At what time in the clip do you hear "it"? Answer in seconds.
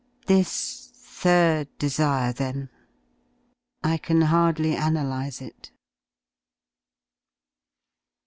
5.43-5.69